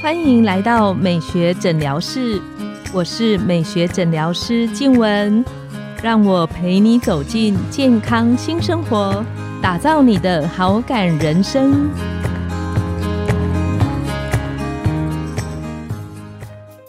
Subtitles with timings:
[0.00, 2.40] 欢迎来到美学诊疗室，
[2.92, 5.44] 我是美学诊疗师静文，
[6.02, 9.24] 让我陪你走进健康新生活，
[9.60, 11.90] 打造你的好感人生。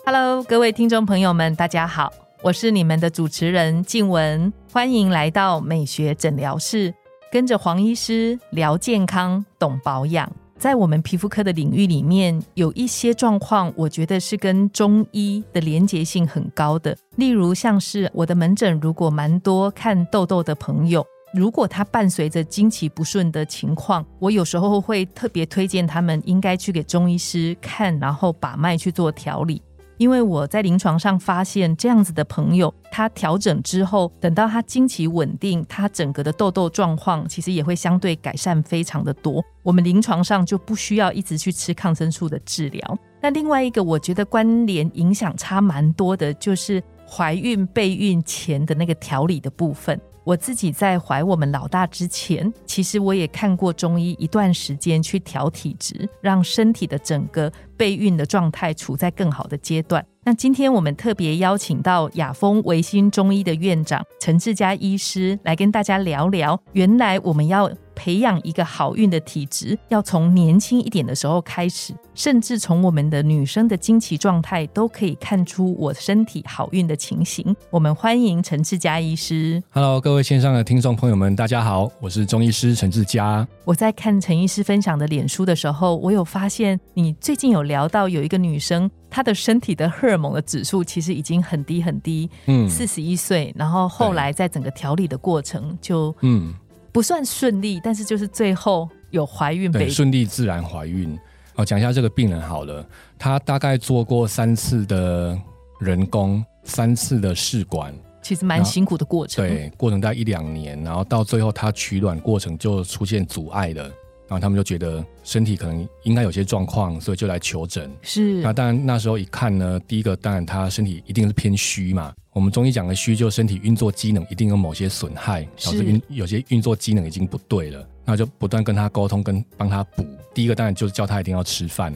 [0.05, 6.93] Hello，各位听众朋友们，大家好，我是你们的主持人静文，欢迎来到美学诊疗室，
[7.31, 10.31] 跟着黄医师聊健康，懂保养。
[10.59, 16.95] 在我们皮肤科的领域里面，有一些状况，我觉得是跟中医的连结性很高的。
[17.15, 29.61] 例如，像是我的门诊如果蛮多看痘痘的朋友，如果他伴随着经期不顺的情况，我有时候会特别推荐他们应该去给中医师看，然后把脉去做调理。
[29.99, 39.43] 因为我在临床上发现，这样子的朋友，他调整之后，等到他经期稳定，他整个的痘痘状况其实也会相对改善非常的多。
[39.61, 42.97] 我们临床上就不需要一直去吃抗生素的治疗。
[43.21, 49.99] 那另外一个，我觉得关联影响差蛮多的，就是怀孕备孕前的那个调理的部分。
[50.23, 60.05] 我自己在怀我们老大之前，其实我也看过中医一段时间去调体质，让身体的整个备孕的状态处在更好的阶段。
[60.23, 67.71] 那今天我们特别邀请到雅风维新中医的院长陈志佳医师来跟大家聊聊，原来我们要。
[67.99, 77.53] 培养一个好运的体质，要从年轻一点的时候开始，甚至从我们的女生的经期状态都可以看出我身体好运的情形。
[77.69, 79.61] 我们欢迎陈志佳医师。
[79.71, 83.45] Hello，各位线上的听众朋友们，大家好，我是中医师陈志佳。
[83.65, 96.53] 我在看陈医师分享的脸书的时候，我有发现你最近有聊到有一个女生，她的身体的荷尔蒙的指数其实已经很低很低，嗯，四十一岁，然后后来在整个调理的过程就嗯。
[96.91, 101.17] 不算顺利，但是就是最后有怀孕，对，顺利自然怀孕。
[101.55, 102.85] 哦，讲一下这个病人好了，
[103.17, 105.37] 他大概做过三次的
[105.79, 109.45] 人工，三次的试管，其实蛮辛苦的过程。
[109.45, 113.91] 对，过程大概一两年，然后到最后他取卵过程就出现阻碍了。
[114.29, 117.91] 然后他们就觉得身体可能应该有些状况，所以就来求诊。
[118.03, 122.13] 是，那当然那时候一看呢，第一个当然他身体一定是偏虚嘛。
[122.31, 127.85] 我们中医讲的虚，就身体运作机能一定有某些损害，导致运有些运作机能已经不对了。
[128.05, 130.05] 那就不断跟他沟通，跟帮他补。
[130.33, 131.93] 第一个当然就是叫他一定要吃饭。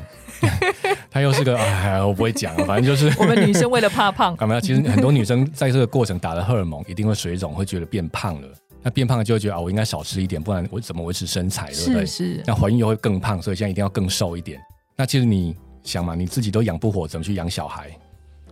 [1.10, 4.60] 他又是个哎，我不会讲，反正就是 我们女生为了怕胖，有 没有？
[4.60, 8.48] 其实很多女生在这个过程打了荷尔蒙，一定会水肿，会觉得变胖了。
[8.84, 12.06] 那变胖了就会觉得啊，我应该少吃一点，不然我怎么维持身材，对不对？
[12.06, 12.44] 是。
[12.46, 14.62] 那怀孕又会更胖，所以现在一定要更瘦一点。
[14.96, 17.90] 那其实你想嘛，你自己都养不活，怎么去养小孩？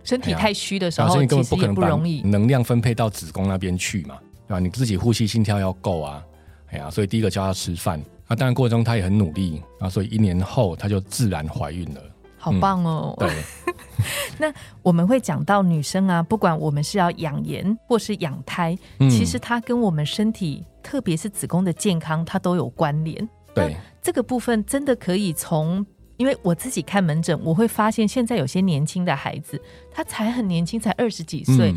[0.02, 4.58] 身体太虚的时候，你根本不可能不容易能量分配到子宫那边去嘛，对吧？
[4.58, 6.24] 你自己呼吸心跳要够啊，
[6.70, 8.02] 哎呀，所以第一个教他吃饭。
[8.26, 12.00] 那当然过程中他也很努力啊，所以一年后他就自然怀孕了。
[12.42, 13.14] 好棒哦！
[13.20, 13.30] 对，
[14.36, 23.28] 那我们会讲到女生啊，不管我们是要养颜或是养胎，其实它跟我们身体，特别是子宫的健康，它都有关联。
[23.54, 25.86] 对，这个部分真的可以从，
[26.16, 31.72] 因为我自己看门诊，我会发现现在有些年轻的孩子，他才很年轻，才二十几岁。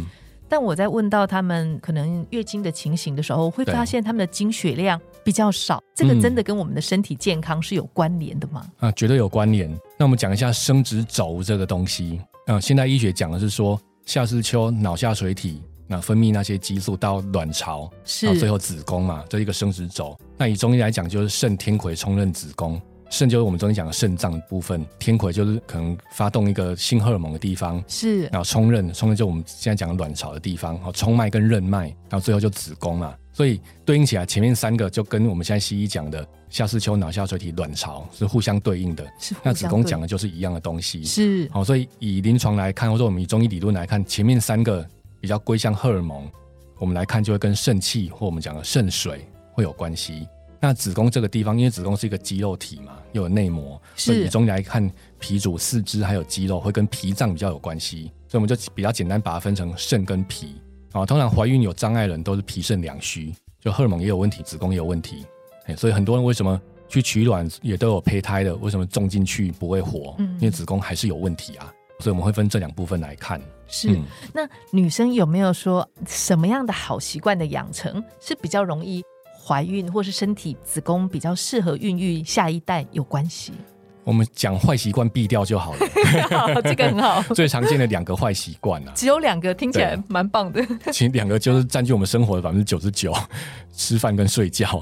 [0.47, 8.66] 但我在问到他们可能月经的情形的时候，会发现他们的经血量比较少，这个真的跟我们的身体健康是有关联的吗？
[8.80, 9.72] 啊，绝对有关联。
[9.98, 12.20] 那我们讲一下生殖轴这个东西。
[12.48, 20.18] 啊，现代医学讲的是说，夏至秋、脑下垂体那分泌那些激素到卵巢，是最后子宫嘛，这一个生殖轴。
[20.38, 22.80] 那以中医来讲，就是肾天癸充任子宫。
[23.10, 39.06] 肾就是我们中医讲的肾脏部分，天癸就是可能发动一个性荷尔蒙的地方，是，然后充任，充任就我们现在讲的卵巢的地方，然后冲脉跟任脉，然后最后就子宫嘛，所以对应起来前面三个就跟我们现在西医讲的下视丘、脑下垂体、卵巢是互相对应的，
[39.44, 44.88] 那子宫讲的就是一样的东西，是，好，所以以临床来看，或者我们以中医理论来看，前面三个
[45.19, 46.25] 比较归向荷尔蒙，
[46.79, 50.25] 我们来看就会跟肾气或我们讲的肾水会有关系。
[50.62, 54.90] 那子宫这个地方，因为子宫是一个肌肉体嘛，又有内膜，所以中医来看，
[55.20, 58.11] 脾主四肢还有肌肉，会跟脾脏比较有关系。
[58.29, 60.55] 所以我们就比较简单把它分成肾跟脾
[61.02, 61.06] 啊。
[61.06, 65.26] 通常怀孕有障碍人都是脾肾两虚，就荷尔蒙也有问题，子宫也有问题。
[65.66, 70.16] 哎，所以很多人为什么去取卵也都有胚胎的，为什么种进去不会活？
[70.20, 71.74] 嗯，因为子宫还是有问题啊。
[72.00, 73.42] 所以我们会分这两部分来看。
[73.68, 73.97] 是，
[74.34, 79.03] 那女生有没有说什么样的好习惯的养成是比较容易？
[79.48, 83.53] 怀孕或是身体子宫比较适合孕育下一代有关系。
[84.05, 85.79] 我们讲坏习惯避掉就好了。
[86.53, 87.22] 好这个很好。
[87.34, 90.66] 最常见的两个坏习惯啊，只有两个，听起来蛮棒的。
[90.93, 93.13] 其实两个就是占据我们生活的百分之九十九，
[93.75, 94.81] 吃饭跟睡觉。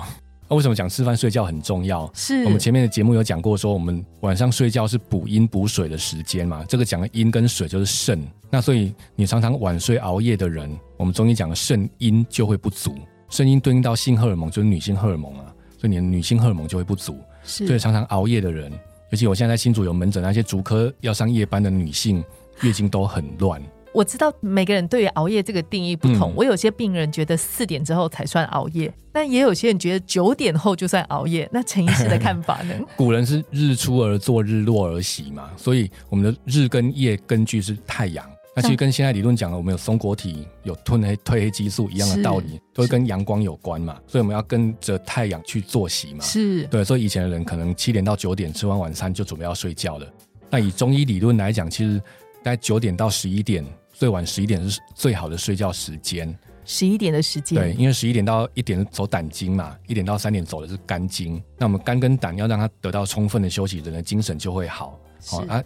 [0.49, 2.09] 那为什么讲吃饭睡觉很重要？
[2.13, 6.65] 是我们前面的节目有讲过，说我们晚上睡觉是补阴补水的时间嘛。
[6.67, 12.93] 这个讲的阴跟水就是肾，那所以你常常晚睡熬夜的人，我们中医讲的肾阴就会不足，
[13.29, 15.45] 肾阴对应到性荷尔蒙就是女性荷尔蒙啊，
[15.79, 17.17] 所以你的女性荷尔蒙就会不足。
[17.45, 18.71] 是，所以常常熬夜的人，
[19.13, 22.23] 尤其我现在在新竹有门诊，那些足科要上夜班的女性，
[22.61, 23.61] 月经都很乱。
[23.93, 31.47] 我知道每个人对于熬夜这个定义不同，嗯我有些病人觉得四点之后才算熬夜，但也有些人觉得九点后就算熬夜。
[31.53, 32.73] 那陈医师的看法呢？
[32.97, 38.27] 古人是日出而作，日落而息嘛，所以我们的日跟夜根据是太阳。
[38.55, 46.23] 那其实跟现在理论讲的，我们有松果体、有褪黑褪黑激素一样的道理，都是跟阳光有关嘛，所以我们要跟着太阳去作息嘛。
[46.23, 50.07] 是对，所以以前的人可能七点到九点吃完晚餐就准备要睡觉了。
[50.51, 51.99] 那以中医理论来讲，其实
[52.43, 56.37] 大概九点到十一点，最晚十一点是最好的睡觉时间。
[56.63, 61.41] 十一点的时间，对，因为十一点到一点是走胆经嘛，一点到三点走的是肝经。
[61.57, 64.97] 那我们肝跟胆要让它得到充分的休息，人的精神就会好。
[65.19, 65.63] 是啊，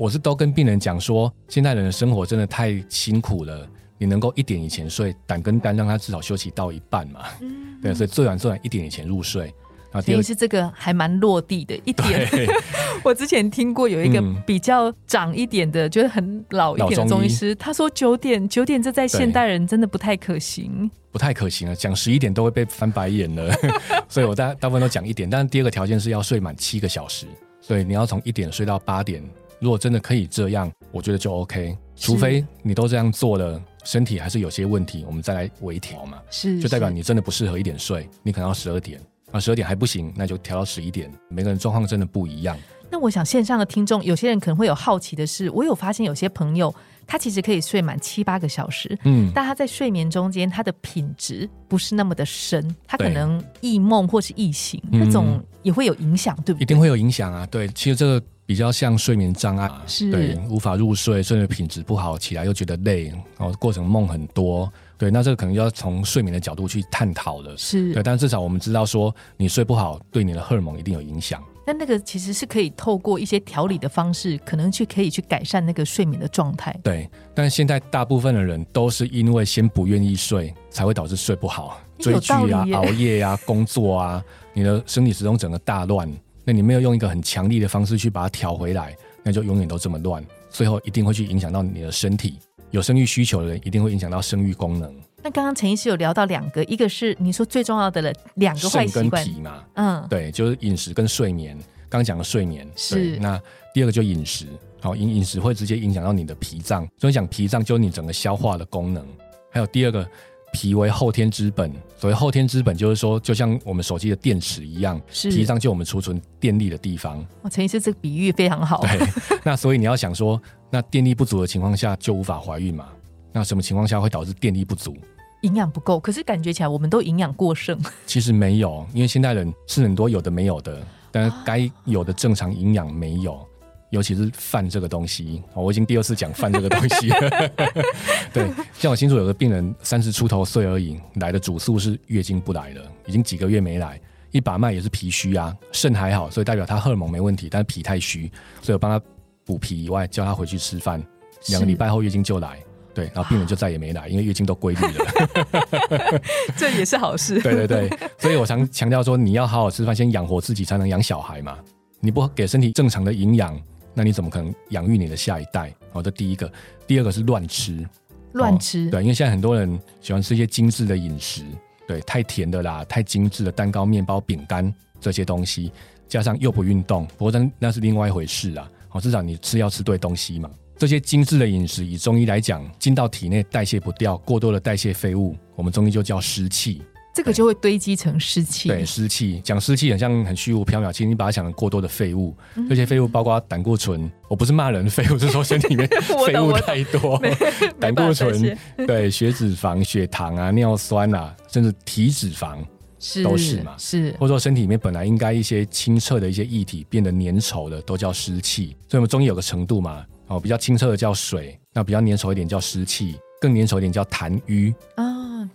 [0.00, 3.68] 我是都跟病人讲说，现代人的生活真的太辛苦了，
[3.98, 7.20] 你能够一点以前睡，胆跟肝让他至少休息到一半嘛。
[7.42, 9.52] 嗯对，所以最晚最晚一点以前入睡。
[9.92, 12.26] 然后第二陈医师这个还蛮落地的一点。
[13.04, 20.90] 我之前听过有一个嗯比较长一点的，就是很老一点的中医师，他说九点九点这在现代人真的不太可行。
[21.12, 23.52] 不太可行了，讲十一点都会被翻白眼了，
[24.08, 25.28] 所以我大大部分都讲一点。
[25.28, 27.26] 但是第二个条件是要睡满七个小时，
[27.60, 29.22] 所以你要从一点睡到八点。
[29.60, 31.76] 如果真的可以这样，我觉得就 OK。
[31.94, 38.98] 除非你都这样做了，身体还是有些问题，我们再来微调嘛，是，就代表你真的不适合一点睡，你可能要十二点。
[39.32, 41.08] 啊，十二点还不行，那就调到十一点。
[41.28, 42.56] 每个人状况真的不一样。
[42.90, 46.74] 那我想线上的听众，有些人可能会有好奇的是，我有发现有些朋友
[47.06, 56.62] 他其实可以睡满七八个小时，嗯，但他在睡眠中间他的品质不是那么的深，他可能易梦或是易醒，嗯那种也会有影响，对不对？
[56.62, 57.46] 一定会有影响啊。
[57.46, 64.68] 对，其实这个比较像睡眠障碍啊，是对，无法入睡，睡眠品质不好，起来又觉得累，然后过程梦很多。
[64.98, 67.56] 对，那这个可能要从睡眠的角度去探讨了。
[67.56, 71.40] 是对，但至少我们知道说，你睡不好，对你的荷尔蒙一定有影响。
[71.64, 76.76] 但那个其实是可以透过一些调理的方式，可能去可以去改善那个睡眠的状态。
[76.82, 86.12] 对，但是现在大部分的人都是因为先不愿意睡，才会导致睡不好，追剧啊、熬夜啊、工作啊，你的生理时钟整个大乱。
[86.44, 92.38] 那你没有用一个很强力的方式去把它调回来，那就永远都这么乱，最后一定会去影响到你的身体。
[92.70, 94.94] 有生育需求的人，一定会影响到生育功能，
[95.24, 99.64] 那刚刚陈医师有聊到两个，一个是你说最重要的了，两个 坏习惯，脾嘛。
[99.74, 101.56] 嗯，对，就是饮食跟睡眠。
[101.88, 103.42] 刚刚讲的睡眠是对那
[103.74, 104.46] 第二个就饮食，
[104.80, 109.04] 好饮饮食会直接影响到你的脾脏，所以讲脾脏就是你整个消化的功能。
[109.50, 110.08] 还有第二个，
[110.52, 117.24] 脾为后天之本，所谓后天之本就是说，就像我们手机的电池一样，是脾脏就我们储存电力的地方。
[117.42, 118.80] 哦陈医师这个比喻非常好。
[118.82, 118.98] 对，
[119.44, 122.88] 那所以你要想说，那电力不足的情况下就无法怀孕嘛？
[123.32, 124.96] 那什么情况下会导致电力不足？
[125.42, 127.78] 营养不够，可是感觉起来我们都营养过剩。
[128.04, 133.46] 其实没有，因为现代人吃很多有的没有的，但是该有的正常营养没有，
[133.90, 137.50] 尤其是饭这个东西，哦我已经第二次讲饭这个东西了。
[138.32, 138.48] 对，
[138.78, 144.00] 像我清楚有个病人三十出头岁而已，来的主诉是月经不来了，已经几个月没来，
[144.30, 148.30] 一把脉也是脾虚啊，肾还好，所以代表他荷尔蒙没问题，但是脾太虚，
[148.62, 149.04] 所以我帮他
[149.44, 151.02] 补脾以外，叫他回去吃饭，
[151.48, 152.58] 两个礼拜后月经就来。
[152.92, 156.20] 对，然后病人就再也没来，因为月经都规律了。
[156.56, 157.38] 这也是好事。
[157.42, 157.88] 对对对，
[158.18, 161.56] 所以我常强调说，你要好好吃饭，先养活自己，才能养小孩嘛。
[162.00, 163.56] 你不给身体正常的营养，
[163.94, 165.74] 那你怎么可能养育你的下一代？
[165.92, 166.50] 好、这第一个。
[166.86, 167.86] 第二个是乱吃，
[168.32, 171.44] 乱吃，对，因为现在很多人喜欢吃一些精致的饮食，
[171.86, 175.72] 对，太甜的啦，太精致的蛋糕、面包、饼干这些东西，
[176.08, 178.68] 加上又不运动，不过那那是另外一回事啊。
[178.88, 180.50] 好、至少你吃要吃对东西嘛。
[180.76, 186.82] 这些精致的饮食，以中医来讲，进到体内代谢不掉，过多的代谢废物，我们中医就叫湿气。
[187.12, 188.68] 这个就会堆积成湿气。
[188.68, 192.68] 对，湿气讲湿气很像很虚无缥缈，其实你把它想成过多的废物，嗯。
[192.68, 197.34] 这些废物包括胆固醇，我不是骂人，废物是说身体里面 我废物太多， 没
[197.80, 202.58] 胆固醇谢，对血脂肪、血糖啊、尿酸啊，甚至体脂肪，
[203.00, 203.74] 是都是嘛。
[203.76, 204.14] 是。
[204.20, 208.76] 或者说身体里面本来应该一些清澈的一些液体变得粘稠的，都叫湿气。
[208.88, 214.72] 所以我们中医有个程度嘛，哦，比较清澈的叫水，那比较粘稠一点叫湿气，更粘稠一点叫痰瘀。
[214.94, 215.09] 啊，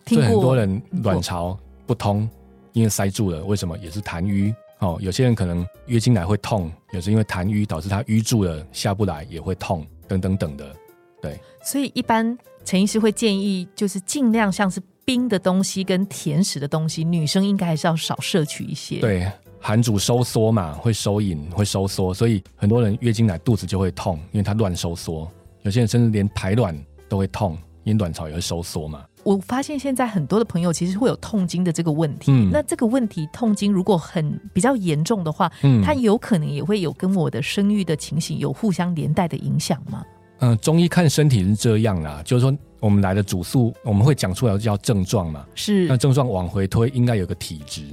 [0.05, 2.29] 听所以过很多人卵巢不通，
[2.73, 3.77] 因为塞住了，为什么？
[3.79, 4.53] 也是痰瘀。
[4.79, 10.75] 哦，有些人可能月经来会痛，也是因为痰瘀导致它瘀住了，下不来也会痛，等等等的。
[11.21, 19.31] 对，所以一般陈医师会建议，就是尽量像是冰的东西跟甜食的东西，女生应该还是要少摄取一些。，对，
[19.61, 25.31] 寒主收缩嘛，会收引，会收缩，所以很多人月经来肚子就会痛，因为它乱收缩。
[25.61, 29.03] 有些人甚至连排卵都会痛，因为卵巢也会收缩嘛。
[29.25, 32.31] 我发现现在很多的朋友其实会有痛经的这个问题。
[32.31, 40.05] 嗯那这个问题痛经如果很比较严重的话，嗯，它有可能也会有跟我的生育的情形有互相连带的影响吗？
[40.39, 45.45] 嗯、中医看身体是这样啦，就是说我们来的主诉，我们会讲出来叫症状嘛。
[45.55, 47.83] 是那症状往回推，应该有个体质。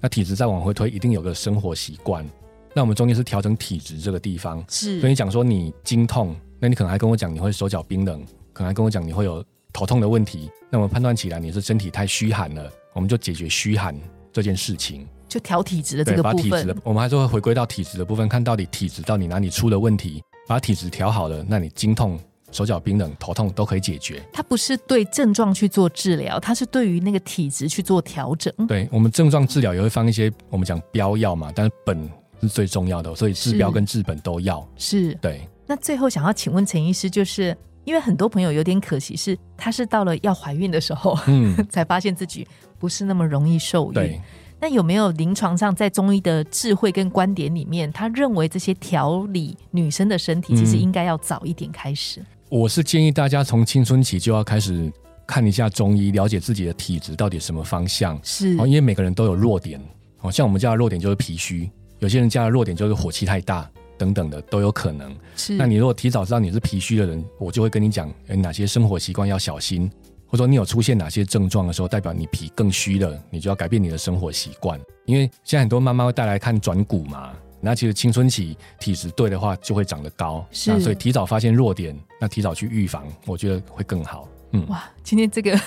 [0.00, 2.28] 那体质再往回推，一定有个生活习惯。
[2.74, 4.62] 那我们中间是调整体质这个地方。
[4.68, 8.20] 是所以你讲说你经痛，那你可能还跟我讲你会手脚冰冷，
[8.52, 10.50] 可能还跟我讲你会有头痛的问题。
[10.70, 13.94] 那我们判断起来你是身体太虚寒了，我们就解决虚寒
[14.32, 15.06] 这件事情。
[15.28, 24.22] 就调体质的这对，个部把体质的分。，我们还是会回归到体质的部分，看到底体质到底哪里出了问题，把体质调好了，那你经痛、手脚冰冷、头痛都可以解决。
[24.30, 28.52] 它不是对症状去做治疗，它是对于那个体质去做调整。
[28.68, 32.10] 对我们症状治疗也会放一些我们讲标药嘛，但是本
[32.42, 34.68] 是最重要的，所以治标跟治本都要。
[34.76, 35.14] 是。
[35.14, 42.46] 对，那最后想要请问陈医师，就是因为很多朋友有点可惜是，她是到了要怀孕的时候，嗯， 才发现自己
[42.78, 43.94] 不是那么容易受孕。
[43.94, 44.20] 对。
[44.60, 52.24] 那有没有临床上在中医的智慧跟观点里面，他认为这些调理女生的身体，其实嗯应该要早一点开始？
[52.48, 54.92] 我是建议大家从青春期就要开始
[55.26, 58.16] 看一下中医，了解自己的体质到底什么方向。
[58.22, 59.80] 是哦，因为每个人都有弱点，
[60.20, 63.68] 哦，像我们家的弱点就是脾虚，有些人家的弱点就是火气太大
[63.98, 65.14] 等等的都有可能。
[65.36, 65.54] 是。
[65.54, 69.90] 那你如果提早知道你是脾虚的人，我就会跟你讲，诶哪些生活习惯要小心，
[70.26, 74.80] 或者说你有出现哪些症状的时候，代表你脾更虚了，你就要改变你的生活习惯。
[75.06, 84.28] 因为现在很多妈妈会带来看转骨嘛，那其实青春期体质对的话，就会长得高，是那所以提早发现弱点，那提早去预防，我觉得会更好。
[84.54, 85.58] 嗯，哇，今天这个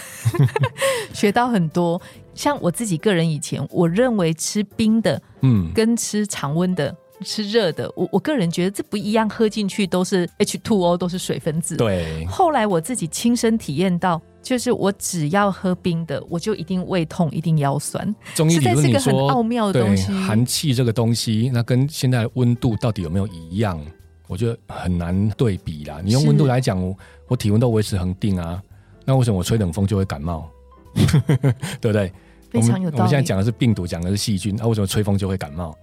[1.14, 2.00] 学到很多。
[2.36, 11.78] 像我自己个人以前，我认为吃冰的嗯，跟吃常温的、吃热的，我我个人觉得这不一样，喝进去都是 H2O，都是水分子。。
[11.78, 20.12] 对，后来我自己亲身体验到，就是我只要喝冰的，我就一定胃痛，一定腰酸，中医理论你实在是个很奥妙的东西。
[20.12, 23.80] 寒气这个东西，那跟现在的温度到底有没有一样？
[24.28, 26.02] 我觉得很难对比啦。
[26.04, 28.62] 你用是温度来讲，我我体温都维持恒定啊，
[29.06, 30.50] 那为什么我吹冷风就会感冒？
[31.80, 32.12] 对不对？
[32.50, 32.92] 非常有道理。
[32.92, 35.76] 我们我们现在讲的是病毒，讲的是细菌，那、为什么吹风就会感冒？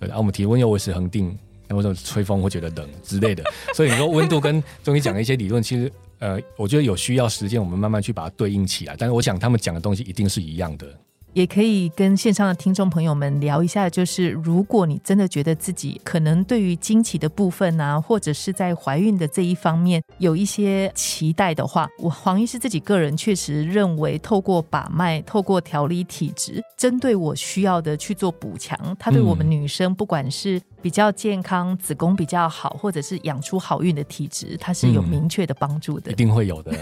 [0.00, 1.38] 对，啊，我们体温又维持恒定，
[1.68, 3.44] 那为什么吹风会觉得冷之类的？
[3.74, 8.96] 所以你说温度跟中医讲的一些理论，其实呃，我觉得有需要时间，我们慢慢去把它对应起来。
[8.98, 10.86] 但是我想他们讲的东西一定是一样的。
[11.32, 36.14] 也可以跟线上的听众朋友们聊一下，就是如果你真的觉得自己可能对于经期的部分啊，或者是在怀孕的这一方面有一些期待的话，我黄医师自己个人确实认为，透过把脉，透过调理体质，针对我需要的去做补强，它对我们嗯女生不管是比较健康、子宫比较好，或者是养出好运的体质，它是有嗯明确的帮助的一。
[36.14, 36.72] 定会有的。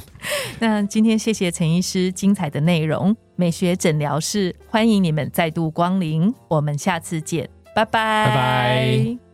[0.60, 9.25] 那今天谢谢陈医师精彩的内容，美学诊疗室欢迎你们再度光临，我们下次见，拜拜，拜拜。